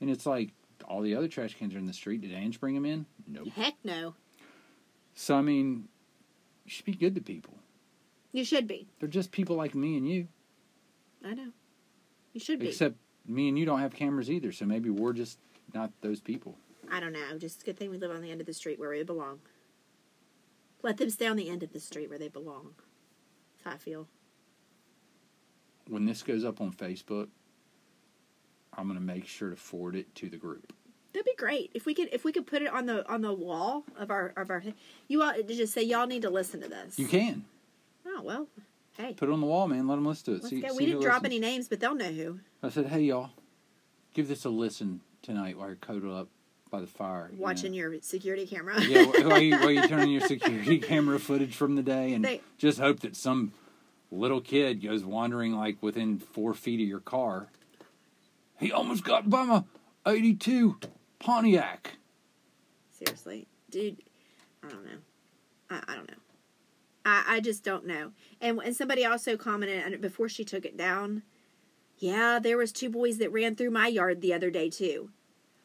[0.00, 0.50] and it's like
[0.84, 3.48] all the other trash cans are in the street did Ange bring them in nope
[3.54, 4.14] Heck no.
[5.14, 5.88] so I mean,
[6.66, 7.54] you should be good to people.
[8.36, 8.86] You should be.
[9.00, 10.28] They're just people like me and you.
[11.24, 11.52] I know.
[12.34, 12.68] You should be.
[12.68, 12.94] Except
[13.26, 15.38] me and you don't have cameras either, so maybe we're just
[15.72, 16.58] not those people.
[16.92, 17.38] I don't know.
[17.38, 19.38] Just good thing we live on the end of the street where we belong.
[20.82, 22.74] Let them stay on the end of the street where they belong.
[23.54, 24.06] That's how I feel.
[25.88, 27.28] When this goes up on Facebook,
[28.76, 30.74] I'm gonna make sure to forward it to the group.
[31.14, 33.32] That'd be great if we could if we could put it on the on the
[33.32, 34.62] wall of our of our
[35.08, 36.98] you all just say y'all need to listen to this.
[36.98, 37.46] You can
[38.06, 38.46] Oh well,
[38.96, 39.86] hey, put it on the wall, man.
[39.88, 40.34] Let them listen to it.
[40.42, 40.68] let's see, go.
[40.68, 41.26] see We didn't drop listens.
[41.26, 42.40] any names, but they'll know who.
[42.62, 43.30] I said, hey y'all,
[44.14, 46.28] give this a listen tonight while you're coated up
[46.70, 47.78] by the fire, you Watching know.
[47.78, 48.80] your security camera.
[48.82, 52.24] yeah, while you, while you turn on your security camera footage from the day, and
[52.24, 53.52] They- just hope that some
[54.10, 57.48] little kid goes wandering like within four feet of your car.
[58.58, 59.64] He almost got by my
[60.06, 60.78] '82
[61.18, 61.98] Pontiac.
[62.90, 63.98] Seriously, dude,
[64.64, 64.98] I don't know.
[65.70, 66.16] I, I don't know.
[67.06, 68.10] I, I just don't know.
[68.40, 71.22] And and somebody also commented on it before she took it down.
[71.98, 75.10] Yeah, there was two boys that ran through my yard the other day too.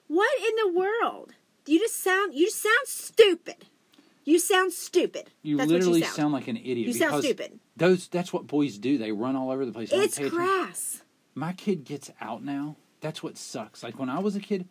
[0.08, 1.34] What in the world?
[1.66, 3.66] You just sound you just sound stupid.
[4.24, 5.32] You sound stupid.
[5.42, 6.16] You That's literally what you sound.
[6.16, 6.88] sound like an idiot.
[6.88, 7.60] You sound stupid.
[7.76, 9.00] Those that's what boys do.
[9.00, 9.90] They run all over the place.
[9.92, 11.02] It's grass.
[11.34, 12.76] My kid gets out now.
[13.00, 13.82] That's what sucks.
[13.82, 14.68] Like when I was a kid,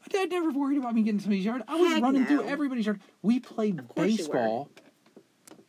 [0.00, 1.62] my dad never worried about me getting somebody's yard.
[1.68, 2.28] I was Heck running no.
[2.28, 3.00] through everybody's yard.
[3.22, 4.02] We played Of you were.
[4.04, 4.70] baseball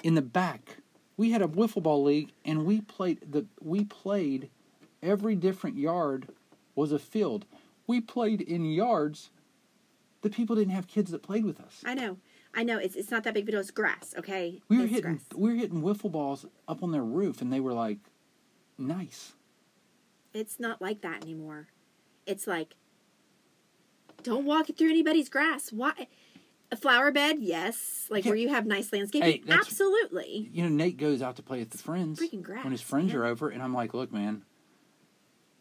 [0.03, 0.77] in the back.
[1.17, 4.49] We had a wiffle ball league, and we played the we played
[5.03, 6.27] every different yard
[6.75, 7.45] was a field.
[7.87, 9.29] We played in yards.
[10.21, 11.81] The people didn't have kids that played with us.
[11.85, 12.17] I know.
[12.53, 12.77] I know.
[12.77, 13.59] It's it's not that big of a deal.
[13.59, 14.13] It's grass.
[14.17, 14.61] Okay.
[14.69, 15.25] We were it's hitting grass.
[15.35, 17.99] we were hitting wiffle balls up on their roof, and they were like,
[18.77, 19.33] nice.
[20.33, 21.67] It's not like that anymore.
[22.25, 22.75] It's like,
[24.23, 25.71] don't walk through anybody's grass.
[25.71, 26.07] Why?
[26.71, 28.05] A flower bed, yes.
[28.09, 28.29] Like Yeah.
[28.31, 30.49] where you have nice landscaping, Hey, absolutely.
[30.53, 33.11] you know, Nate goes out to play with the friends Freaking grass, when his friends
[33.11, 33.19] yeah.
[33.19, 34.43] are over, and I'm like, look, man,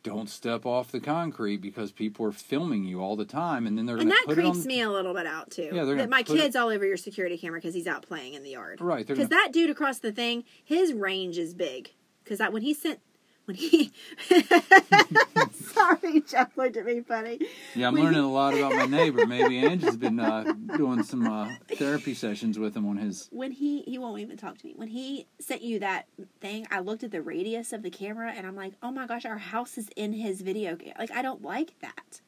[0.02, 3.84] don't step off the concrete because people are filming you all the time, and then
[3.86, 4.66] they're And that creeps on.
[4.66, 5.70] me a little bit out too.
[5.72, 8.02] Yeah, they're that my put it- kid's all over your security camera because he's out
[8.02, 8.80] playing in the yard.
[8.80, 11.90] Right, Because gonna- that dude across the thing, his range is big.
[12.22, 13.00] Because that when he sent,
[13.48, 13.90] when he,
[15.52, 17.38] sorry, Jeff looked at me funny.
[17.74, 19.26] Yeah, I'm when learning he- a lot about my neighbor.
[19.26, 23.28] Maybe Angie's been uh, doing some uh, therapy sessions with him on his.
[23.32, 26.06] when he he won't even talk to me when he sent you that
[26.40, 29.24] thing i looked at the radius of the camera and i'm like oh my gosh
[29.24, 32.20] our house is in his video game like i don't like that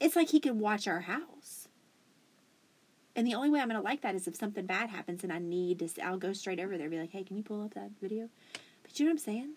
[0.00, 1.68] it's like he could watch our house
[3.14, 5.32] and the only way i'm going to like that is if something bad happens and
[5.32, 7.62] i need to i'll go straight over there and be like hey can you pull
[7.62, 8.28] up that video
[8.82, 9.50] but you know what i'm saying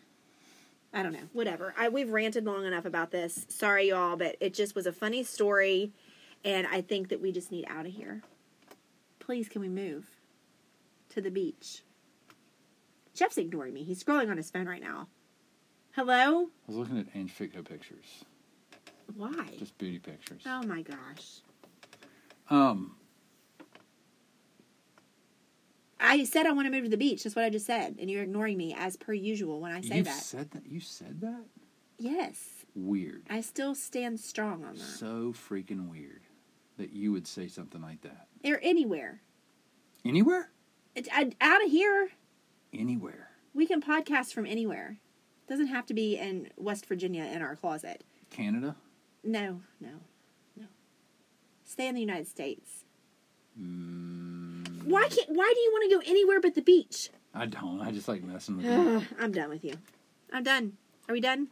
[0.95, 4.53] i don't know whatever I, we've ranted long enough about this sorry y'all but it
[4.55, 5.91] just was a funny story
[6.43, 8.23] and i think that we just need out of here
[9.19, 10.05] please can we move
[11.15, 11.81] to the beach.
[13.13, 13.84] Jeff's ignoring me.
[13.84, 15.08] He's scrolling on his phone right now.
[15.93, 16.43] Hello?
[16.43, 18.25] I was looking at Ange Fitco pictures,
[19.15, 19.47] Why?
[19.58, 20.43] just beauty pictures.
[20.45, 21.39] Oh my gosh.
[22.49, 22.97] Um,
[25.99, 27.23] I said I want to move to the beach.
[27.23, 27.95] That's what I just said.
[27.99, 30.13] And you're ignoring me as per usual when I say you that.
[30.21, 30.65] said that.
[30.67, 31.43] You said that.
[31.97, 32.65] yes.
[32.75, 33.23] Weird.
[33.29, 34.81] I still stand strong on that.
[34.81, 36.23] So freaking weird
[36.77, 38.27] that you would say something like that.
[38.43, 39.21] Or anywhere.
[40.03, 40.51] Anywhere?
[40.93, 42.10] It, I, out of here,
[42.73, 43.29] Anywhere.
[43.53, 44.97] we can podcast from anywhere.
[45.47, 48.03] Doesn't have to be in West Virginia in our closet.
[48.29, 48.75] Canada?
[49.23, 49.89] No, no,
[50.58, 50.65] no.
[51.63, 52.84] Stay in the United States.
[53.60, 54.24] Mm,
[54.86, 55.30] Why can't?
[55.30, 57.10] Why do you want to go anywhere but the beach?
[57.34, 57.82] I don't.
[57.82, 58.71] I just like messing with you.
[58.71, 59.74] Ugh, I'm done with you.
[60.32, 60.74] I'm done.
[61.08, 61.48] Are we done?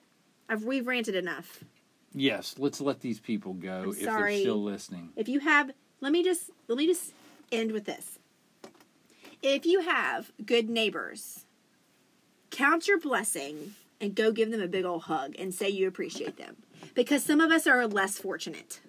[0.50, 1.64] I've we've ranted enough.
[2.14, 5.10] Yes, let's let these people go I'm if they're still listening.
[5.16, 7.14] If you have, let me just let me just
[7.52, 8.20] end with this.
[9.42, 11.46] If you have good neighbors,
[12.50, 16.38] count your blessing and go give them a big old hug and say you appreciate
[16.38, 16.58] them.
[16.94, 18.80] Because some of us are less fortunate.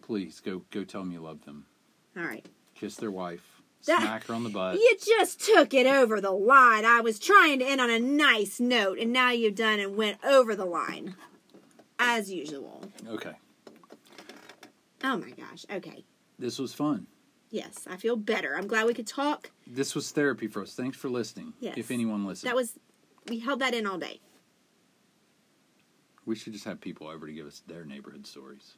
[0.00, 1.66] Please go go tell them you love them.
[2.16, 2.46] All right.
[2.78, 3.62] Kiss their wife.
[3.86, 4.74] That- Smack her on the butt.
[4.76, 6.84] You just took it over the line.
[6.84, 10.18] I was trying to end on a nice note, and now you've done and went
[10.24, 11.14] over the line.
[11.98, 12.82] As usual.
[13.08, 13.34] Okay.
[15.04, 15.64] Oh my gosh.
[15.72, 16.04] Okay.
[16.38, 17.06] This was fun.
[17.50, 18.54] Yes, I feel better.
[18.56, 19.50] I'm glad we could talk.
[19.66, 20.74] This was therapy for us.
[20.74, 21.54] Thanks for listening.
[21.60, 21.78] Yes.
[21.78, 22.50] If anyone listened.
[22.50, 22.74] That was,
[23.28, 24.20] we held that in all day.
[26.26, 28.74] we should just have people over to give us their neighborhood stories.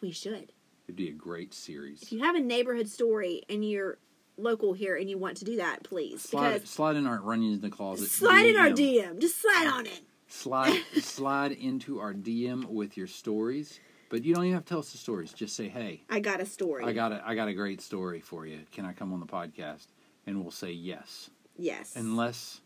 [0.00, 0.52] We should.
[0.92, 2.02] It'd be a great series.
[2.02, 3.96] If you have a neighborhood story and you're
[4.36, 6.20] local here and you want to do that, please.
[6.20, 8.10] Slide, because slide in our run in the closet.
[8.10, 9.12] slide in our DM.
[9.14, 9.18] DM.
[9.18, 10.02] Just slide on it.
[10.28, 13.80] Slide slide into our DM with your stories.
[14.10, 15.32] But you don't even have to tell us the stories.
[15.32, 16.84] Just say, "Hey, I got a story.
[16.84, 18.58] I got a I got a great story for you.
[18.70, 19.86] Can I come on the podcast?"
[20.26, 21.94] And we'll say yes, Yes.
[21.96, 22.60] unless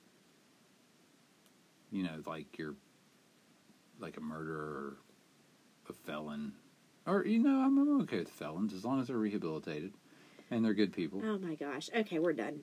[1.93, 2.75] you know, like you're
[4.01, 4.97] like a murderer, or
[5.89, 6.55] a felon,
[7.07, 9.93] or you know, I'm, I'm okay with felons as long as they're rehabilitated
[10.51, 11.21] and they're good people.
[11.25, 11.89] oh my gosh.
[11.95, 12.61] Okay, we're done.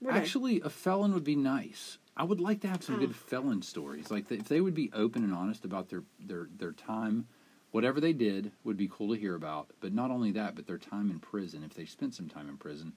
[0.00, 0.20] We're done.
[0.20, 1.98] Actually, a felon would be nice.
[2.16, 2.98] I would like to have some Oh.
[2.98, 4.10] good felon stories.
[4.10, 7.26] Like if they would be open and honest about their their their time,
[7.70, 9.70] whatever they did would be cool to hear about.
[9.80, 11.62] But not only that, but their time in prison.
[11.64, 12.92] If they spent some time in prison,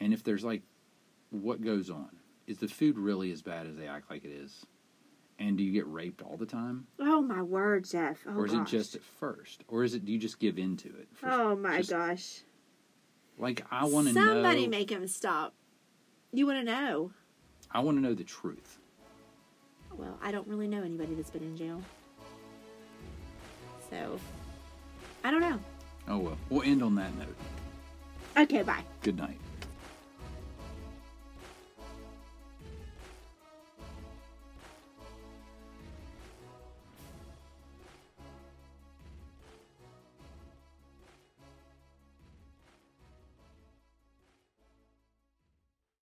[0.00, 0.62] and if there's like,
[1.30, 2.10] what goes on?
[2.46, 4.64] Is the food really as bad as they act like it is?
[5.38, 8.18] And do you get raped all the time, Oh my word, Jeff.
[8.26, 8.66] Oh or is gosh.
[8.72, 11.08] it just at first, or is it do you just give in to it?
[11.22, 12.40] Oh my just- gosh.
[13.38, 14.26] Like I want to know.
[14.26, 15.52] Somebody make him stop.
[16.32, 17.10] You want to know?
[17.70, 18.78] I want to know the truth.
[19.94, 21.82] Well, I don't really know anybody that's been in jail.
[23.90, 24.18] So,
[25.22, 25.58] I don't know.
[26.08, 27.36] Oh well, we'll end on that note.
[28.38, 28.82] Okay, bye.
[29.02, 29.38] Good night.